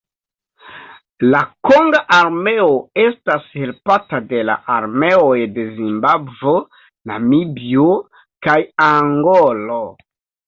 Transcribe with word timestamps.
La 1.33 1.39
konga 1.67 1.99
armeo 2.15 2.69
estas 3.01 3.43
helpata 3.57 4.21
de 4.31 4.39
la 4.49 4.55
armeoj 4.75 5.37
de 5.57 5.65
Zimbabvo, 5.81 6.53
Namibio 7.11 7.85
kaj 8.49 8.57
Angolo. 8.87 9.79